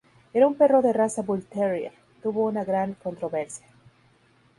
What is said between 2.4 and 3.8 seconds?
una gran controversia.